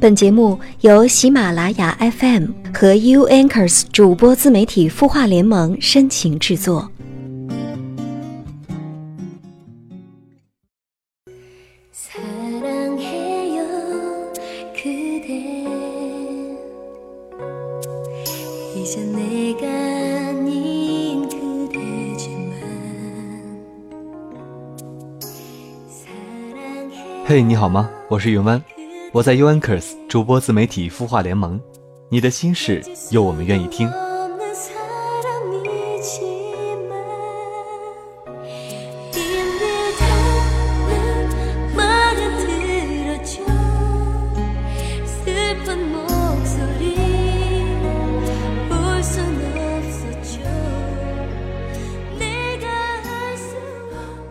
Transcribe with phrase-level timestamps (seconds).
[0.00, 6.90] 本节目由喜马拉雅 FM 和 U Anchors 主播自媒体孵化联盟深情制作。
[27.26, 27.90] 嘿，你好吗？
[28.08, 28.79] 我是云湾。
[29.12, 31.60] 我在 Uankers 主播自媒体孵化联盟，
[32.10, 33.90] 你的心事有我们愿意听。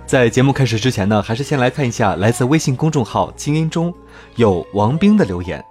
[0.09, 3.93] 在节目开始之前呢，还是先来看一下来自微信公众号“清音”中
[4.37, 5.63] 有王冰的留言。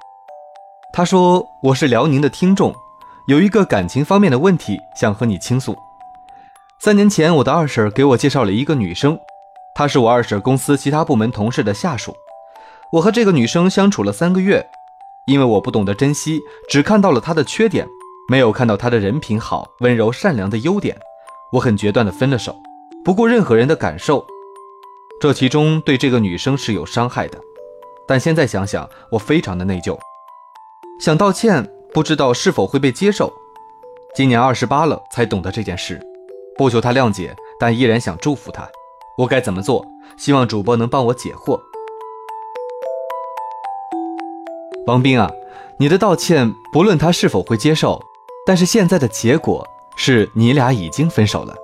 [0.92, 2.72] 他说：“我是辽宁的听众，
[3.26, 5.76] 有一个感情方面的问题想和你倾诉。
[6.78, 9.18] 三年前，我的二婶给我介绍了一个女生，
[9.74, 12.14] 她是我二婶公司其他部门同事的下属。
[12.92, 14.64] 我和这个女生相处了三个月，
[15.26, 16.38] 因为我不懂得珍惜，
[16.70, 17.84] 只看到了她的缺点，
[18.30, 20.96] 没有看到她的人品好、温柔善良的优点，
[21.54, 22.54] 我很决断的分了手。”
[23.08, 24.26] 不顾任何人的感受，
[25.18, 27.38] 这其中对这个女生是有伤害的。
[28.06, 29.98] 但现在想想，我非常的内疚，
[31.00, 33.32] 想道歉，不知道是否会被接受。
[34.14, 35.98] 今年二十八了，才懂得这件事，
[36.58, 38.68] 不求她谅解，但依然想祝福她。
[39.16, 39.82] 我该怎么做？
[40.18, 41.58] 希望主播能帮我解惑。
[44.86, 45.30] 王斌啊，
[45.78, 48.02] 你的道歉不论他是否会接受，
[48.44, 51.56] 但是现在的结果是你俩已经分手了。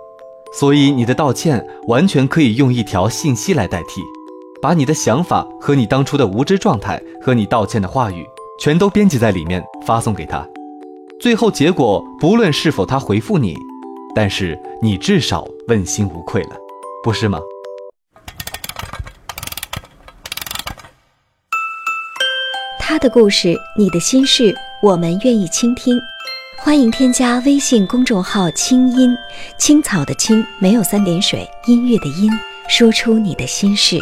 [0.56, 4.00] 所以你的道歉完全可以用一条信息来代替，
[4.62, 8.24] 把你的想法和你当初的无知状态和你道歉的话语
[8.60, 10.47] 全都编辑在里面发送给他。
[11.20, 13.56] 最后结果不论是否他回复你，
[14.14, 16.50] 但是你至少问心无愧了，
[17.03, 17.41] 不是吗？
[22.78, 25.98] 他的故事，你的心事，我们愿意倾听。
[26.64, 29.14] 欢迎添加微信公众号“清音
[29.58, 32.30] 青草”的青没有三点水，音乐的音，
[32.70, 33.98] 说出你的心事。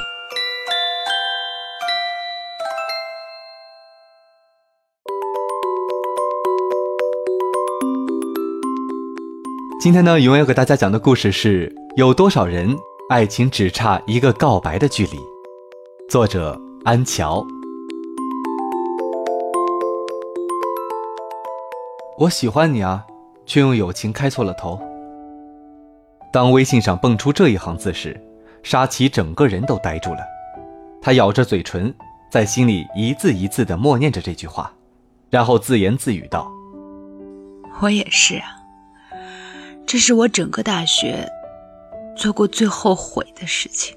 [9.80, 12.76] 今天呢，永远要给大家讲的故事是：有多少人，
[13.10, 15.18] 爱情只差一个告白的距离？
[16.08, 17.44] 作者安乔。
[22.22, 23.04] 我喜欢你啊，
[23.44, 24.80] 却用友情开错了头。
[26.32, 28.16] 当微信上蹦出这一行字时，
[28.62, 30.20] 沙琪整个人都呆住了。
[31.00, 31.92] 他咬着嘴唇，
[32.30, 34.72] 在心里一字一字地默念着这句话，
[35.30, 36.48] 然后自言自语道
[37.82, 38.54] ：“我也是啊，
[39.84, 41.28] 这是我整个大学
[42.16, 43.96] 做过最后悔的事情。”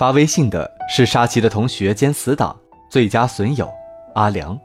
[0.00, 3.70] 发微信的是沙琪的同学兼死党、最佳损友
[4.14, 4.58] 阿良。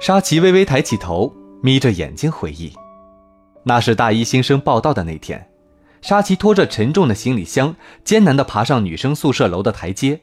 [0.00, 1.30] 沙琪微微抬起头，
[1.62, 2.72] 眯着眼睛回忆：
[3.62, 5.46] 那是大一新生报到的那天，
[6.00, 10.18] 沙琪拖着沉重的行李箱，艰难地爬上女生宿舍楼的台阶。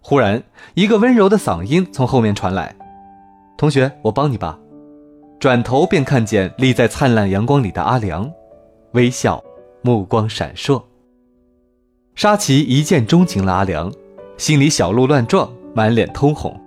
[0.00, 0.42] 忽然，
[0.72, 2.74] 一个温柔的嗓音从后面传来
[3.58, 4.58] ：“同学，我帮你吧。”
[5.38, 8.32] 转头便看见立在灿烂阳光里的阿良，
[8.92, 9.44] 微笑，
[9.82, 10.82] 目光闪烁。
[12.18, 13.92] 沙琪一见钟情了阿良，
[14.38, 16.60] 心里小鹿乱撞，满脸通红。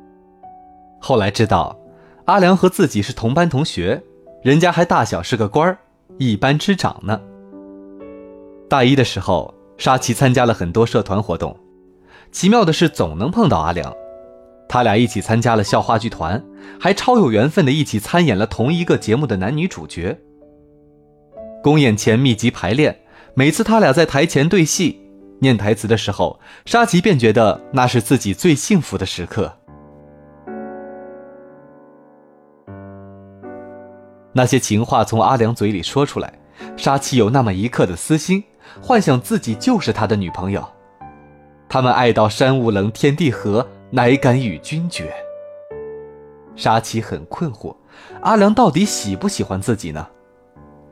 [0.98, 1.78] 后来知道，
[2.24, 4.02] 阿良和自己是同班同学，
[4.44, 5.78] 人家还大小是个官儿，
[6.18, 7.20] 一班之长呢。
[8.70, 11.54] 大一的时候，沙琪参加了很多社团活动，
[12.32, 13.94] 奇妙的是总能碰到阿良，
[14.70, 16.42] 他俩一起参加了校话剧团，
[16.80, 20.18] 还超有缘分的一起参演了同一个节目的男女主角。
[21.62, 23.02] 公演前密集排练，
[23.34, 25.01] 每次他俩在台前对戏。
[25.42, 29.52] 念台词的时候，沙琪便觉得那是自己最幸福的时刻。
[34.34, 36.32] 那些情话从阿良嘴里说出来，
[36.78, 38.44] 沙琪有那么一刻的私心，
[38.80, 40.64] 幻想自己就是他的女朋友。
[41.68, 45.12] 他们爱到山无棱，天地合，乃敢与君绝。
[46.56, 47.76] 沙琪很困惑，
[48.22, 50.08] 阿良到底喜不喜欢自己呢？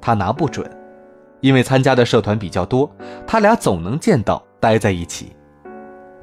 [0.02, 0.79] 他拿不准。
[1.42, 2.90] 因为参加的社团比较多，
[3.26, 5.36] 他俩总能见到，待在一起。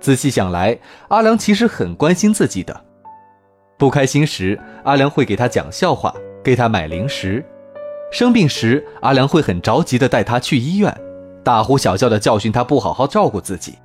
[0.01, 0.79] 仔细想来，
[1.09, 2.85] 阿良其实很关心自己的。
[3.79, 6.15] 不开心时，阿良会给他讲笑话，
[6.45, 7.43] 给他买零食；
[8.13, 10.95] 生病时，阿良会很着急地带他去医院，
[11.43, 13.79] 大呼小叫地教训他不好好照顾自己。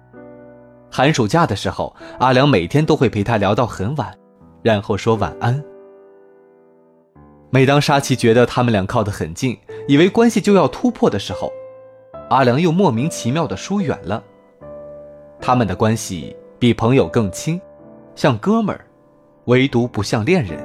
[0.91, 4.13] 寒暑假的时候，阿良每天都会陪他聊到很晚，
[4.61, 5.63] 然后说晚安。
[7.53, 11.51] 每当沙琪觉得他们俩靠得很近，以为关系就要突破的时候，
[12.29, 14.23] 阿良又莫名其妙地疏远了。
[15.41, 17.59] 他们的关系比朋友更亲，
[18.15, 18.85] 像哥们儿，
[19.45, 20.57] 唯独不像恋人。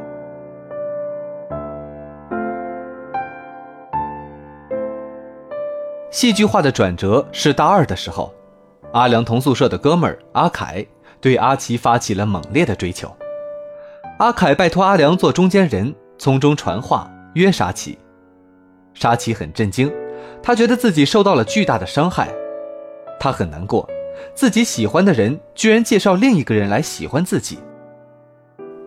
[6.13, 8.33] 戏剧化的转折是大二的时候，
[8.93, 10.87] 阿良同宿舍的哥们儿阿凯
[11.21, 13.13] 对阿奇发起了猛烈的追求。
[14.21, 15.93] 阿凯拜托阿良做中间人。
[16.19, 17.99] 从中传话约沙琪，
[18.95, 19.93] 沙琪很震惊，
[20.43, 22.33] 他觉得自己受到了巨大的伤害，
[23.21, 23.89] 他很难过，
[24.35, 27.59] 自己喜欢的人居然介绍另一个人来喜欢自己。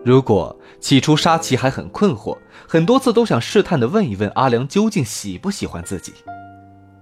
[0.04, 2.36] 如果起初沙琪还很困惑，
[2.66, 6.12] 很多次都想试探的问一问阿良究竟喜不喜欢自己，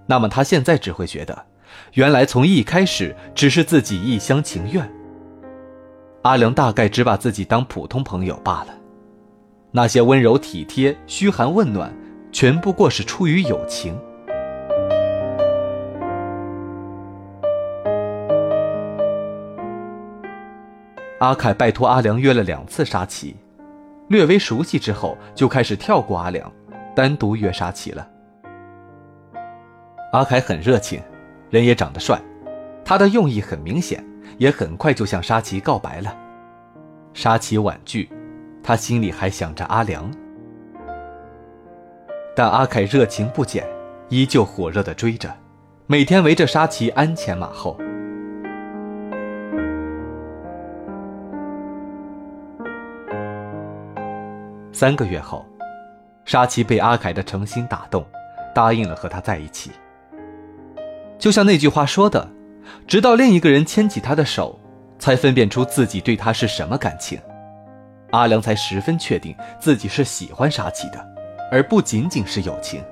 [0.05, 1.45] 那么他现在只会觉得，
[1.93, 4.87] 原来从一开始只是自己一厢情愿。
[6.23, 8.78] 阿良大概只把自己当普通朋友罢了。
[9.71, 11.93] 那些温柔体贴、嘘寒问暖，
[12.31, 13.95] 全不过是出于友情。
[21.19, 23.35] 阿凯拜托阿良约了两次沙琪，
[24.07, 26.51] 略微熟悉之后，就开始跳过阿良，
[26.95, 28.07] 单独约沙琪了。
[30.13, 30.99] 阿凯很热情，
[31.51, 32.19] 人也长得帅，
[32.83, 34.03] 他的用意很明显，
[34.39, 36.17] 也很快就向沙琪告白了。
[37.13, 38.09] 沙琪婉拒。
[38.69, 40.07] 他心里还想着阿良，
[42.35, 43.65] 但阿凯热情不减，
[44.09, 45.35] 依旧火热的追着，
[45.87, 47.75] 每天围着沙琪鞍前马后。
[54.71, 55.43] 三个月后，
[56.23, 58.05] 沙琪被阿凯的诚心打动，
[58.53, 59.71] 答应了和他在一起。
[61.17, 62.29] 就像那句话说的
[62.85, 64.59] ：“直到另一个人牵起他的手，
[64.99, 67.19] 才分辨出自己对他是什么感情。”
[68.11, 71.07] 阿良才十分确定自己是喜欢沙琪的，
[71.51, 72.83] 而不仅仅是友情。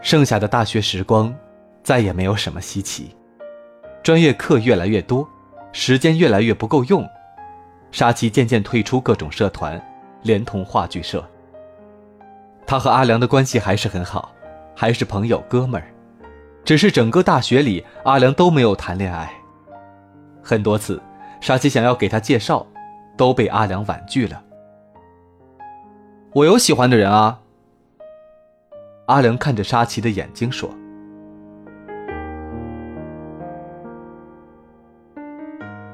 [0.00, 1.34] 剩下的大学时光，
[1.82, 3.16] 再也没有什么稀奇。
[4.02, 5.26] 专业课越来越多，
[5.72, 7.08] 时间越来越不够用，
[7.90, 9.80] 沙琪渐渐退出各种社团，
[10.22, 11.24] 连同话剧社。
[12.66, 14.32] 他和阿良的关系还是很好，
[14.76, 15.88] 还是朋友哥们儿。
[16.64, 19.32] 只是整个大学里，阿良都没有谈恋爱。
[20.42, 21.02] 很多次，
[21.40, 22.66] 沙琪想要给他介绍，
[23.16, 24.42] 都被阿良婉拒了。
[26.32, 27.40] 我有喜欢的人啊。
[29.06, 30.70] 阿良看着沙琪的眼睛说：“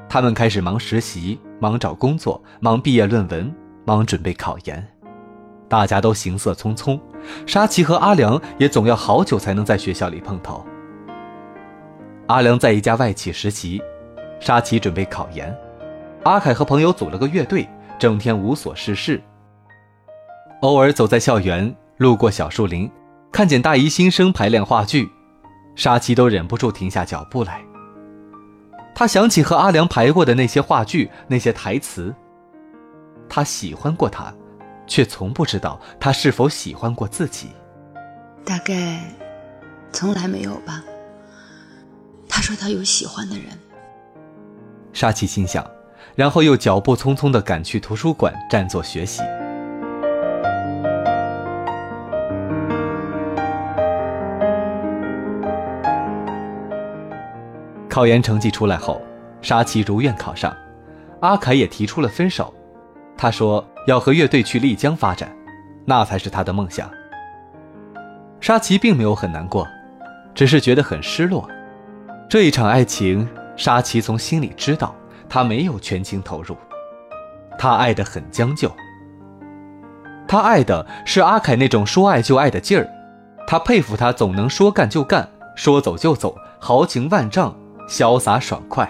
[0.07, 3.51] 他们开始忙实习，忙找工作，忙毕业论文，
[3.85, 4.87] 忙准备考研。”
[5.69, 6.99] 大家都行色匆匆，
[7.45, 10.65] 沙琪和阿良也总要好久才能在学校里碰头。
[12.25, 13.81] 阿良在一家外企实习，
[14.39, 15.55] 沙琪准备考研，
[16.23, 17.69] 阿凯和朋友组了个乐队，
[17.99, 19.21] 整天无所事事。
[20.61, 22.89] 偶尔走在校园，路过小树林，
[23.31, 25.07] 看见大一新生排练话剧，
[25.75, 27.61] 沙琪都忍不住停下脚步来。
[28.95, 32.13] 他想起和阿良排过的那些话剧，那些台词。
[33.29, 34.33] 他喜欢过他。
[34.89, 37.51] 却从不知道他是否喜欢过自己，
[38.43, 38.99] 大概
[39.93, 40.83] 从来没有吧。
[42.27, 43.45] 他说他有喜欢的人。
[44.91, 45.65] 沙琪心想，
[46.15, 49.21] 然后又脚步匆匆地赶去图书馆占座学习。
[57.87, 59.01] 考研成绩出来后，
[59.41, 60.55] 沙琪如愿考上，
[61.21, 62.53] 阿凯也提出了分手。
[63.17, 65.35] 他说要和乐队去丽江发展，
[65.83, 66.87] 那才是他的梦想。
[68.39, 69.67] 沙琪并没有很难过，
[70.35, 71.49] 只是觉得很失落。
[72.29, 73.27] 这一场爱情，
[73.57, 74.95] 沙琪从心里知道，
[75.27, 76.55] 他没有全情投入。
[77.57, 78.71] 他爱得很将就。
[80.27, 82.87] 他爱的是阿凯那种说爱就爱的劲儿，
[83.47, 88.87] 他佩服他总能说干就干，说走就走，豪情万丈，潇洒爽快。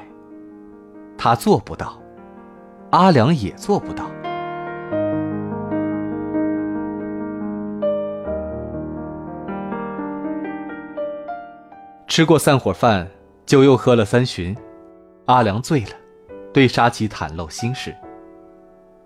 [1.18, 1.98] 他做不到，
[2.90, 4.04] 阿良也做不到。
[12.10, 13.08] 吃过散伙饭，
[13.46, 14.58] 酒又喝了三巡，
[15.26, 15.92] 阿良醉了，
[16.52, 17.96] 对沙琪袒露心事。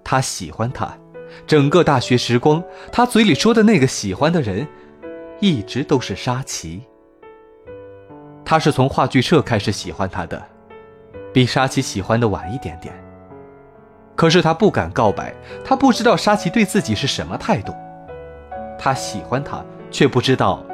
[0.05, 0.97] 他喜欢他，
[1.45, 4.65] 整个大学时光，他嘴里说的那个喜欢的人，
[5.41, 6.81] 一直都是沙琪。
[8.45, 10.41] 他是从话剧社开始喜欢他的，
[11.33, 12.93] 比沙琪喜欢的晚一点点。
[14.15, 17.75] 可是他不敢告白，他不知道沙琪对自己是什么态度。
[18.79, 20.65] 他喜欢他，却不知道，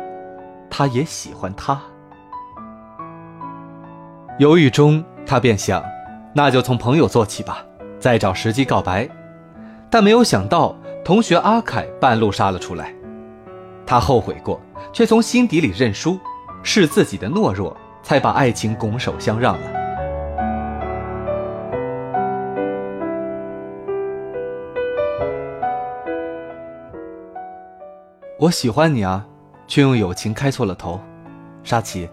[0.69, 1.81] 他也喜欢他。
[4.39, 5.83] 犹豫中，他便想，
[6.33, 7.57] 那就从朋友做起吧，
[7.99, 9.05] 再找时机告白。
[9.89, 12.95] 但没有想到，同学阿凯半路杀了出来。
[13.85, 14.57] 他后悔过，
[14.93, 16.17] 却从心底里认输，
[16.63, 19.61] 是自己的懦弱，才把爱情拱手相让了。
[28.39, 29.25] 我喜欢你啊，
[29.67, 30.97] 却用友情开错了头。
[31.61, 32.09] 沙琪，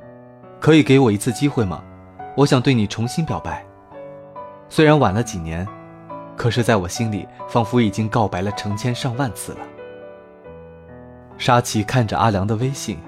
[0.58, 1.84] 可以给我一次机会吗？
[2.36, 3.64] 我想对你重新表白。
[4.68, 5.66] 虽然晚了几年，
[6.36, 9.60] 可是在我心里，仿佛已经告白了成千上万次了。
[11.38, 12.98] 沙琪看着阿良的微信，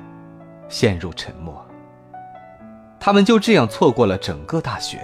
[0.69, 1.65] 陷入沉默。
[2.99, 4.99] 他们就这样错过了整个大学。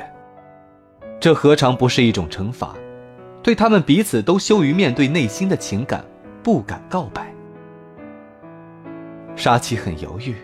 [1.21, 2.75] 这何尝不是一种惩罚？
[3.43, 6.03] 对他们彼此都羞于面对内心的情感，
[6.43, 7.31] 不敢告白。
[9.37, 10.35] 沙琪很犹豫，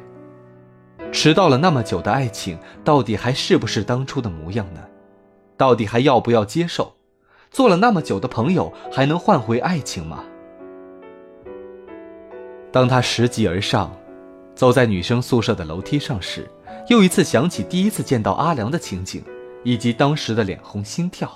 [1.12, 4.80] 迟到了那么久的爱情，到底还是不是当初的模样呢？
[5.56, 6.94] 到底还要不要接受？
[7.50, 10.24] 做了那么久的朋友，还能换回爱情吗？
[12.72, 13.92] 当他拾级而上，
[14.54, 16.48] 走在女生宿舍的楼梯上时，
[16.88, 19.22] 又一次想起第一次见到阿良的情景，
[19.64, 21.28] 以及当时的脸红心跳。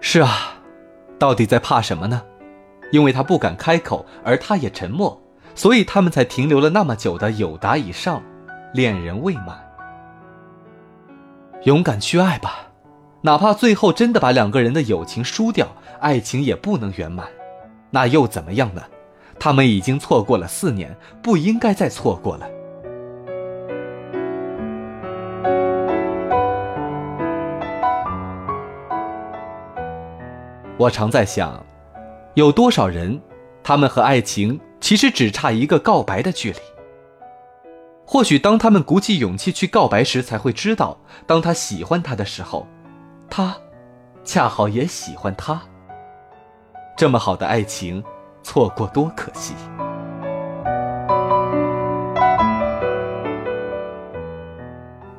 [0.00, 0.60] 是啊，
[1.18, 2.20] 到底在怕什么呢？
[2.90, 5.18] 因为他不敢开口，而他也沉默。
[5.54, 8.22] 所以他们才停留了那么久的有达以上，
[8.72, 9.58] 恋人未满。
[11.64, 12.68] 勇敢去爱吧，
[13.20, 15.66] 哪怕最后真的把两个人的友情输掉，
[16.00, 17.26] 爱情也不能圆满，
[17.90, 18.82] 那又怎么样呢？
[19.38, 22.46] 他们已经错过了四年，不应该再错过了。
[30.78, 31.62] 我常在想，
[32.34, 33.20] 有多少人，
[33.62, 34.58] 他们和爱情。
[34.90, 36.58] 其实只差一个告白的距离。
[38.04, 42.66] 或许当他们鼓起勇气去告白时，才会知道，当他喜欢他的时候，
[43.30, 43.56] 他
[44.24, 45.62] 恰好也喜欢他。
[46.96, 48.02] 这么好的爱情，
[48.42, 49.54] 错过多可惜。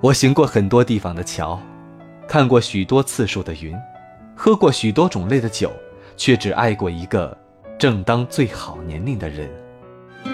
[0.02, 1.58] 我行过很多地方的桥，
[2.28, 3.74] 看过许多次数的云，
[4.36, 5.72] 喝过许多种类的酒，
[6.18, 7.41] 却只爱过一个。
[7.82, 9.50] 正当最好年龄的人。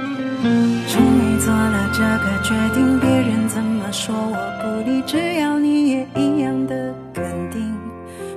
[0.01, 7.73] 终于做了这个决定，别人怎么说我不理，只要你也一样的肯定，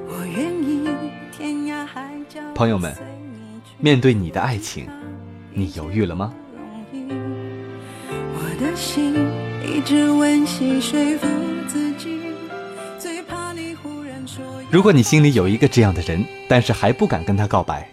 [0.06, 0.88] 我愿意
[1.36, 2.38] 天涯海角。
[2.54, 2.94] 朋友们，
[3.80, 4.86] 面对你的爱情，
[5.52, 6.32] 你犹豫了吗？
[6.92, 9.16] 我的心
[9.66, 11.26] 一直温习说服
[11.66, 12.20] 自己，
[12.96, 14.44] 最怕你忽然说。
[14.70, 17.90] 如果你心里有一个这样的人，但是还不敢跟他告白。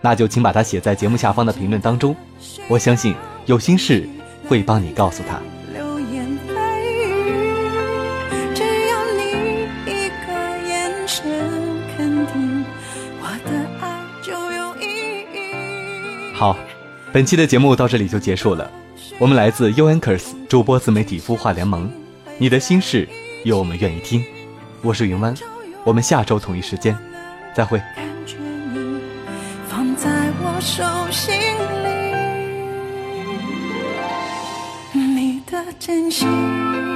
[0.00, 2.14] 那就请把它写在节目下方的评论当中，
[2.68, 3.14] 我相信
[3.46, 4.08] 有心事
[4.48, 5.40] 会帮你告诉他。
[16.34, 16.54] 好，
[17.12, 18.70] 本期的节目到这里就结束了。
[19.18, 21.90] 我们来自 U Anchors 主播自媒体孵化联盟，
[22.36, 23.08] 你的心事
[23.44, 24.22] 有我们愿意听。
[24.82, 25.34] 我是云湾，
[25.82, 26.94] 我们下周同一时间
[27.54, 27.80] 再会。
[30.60, 31.34] 手心
[31.84, 31.88] 里，
[34.92, 36.95] 你的真心。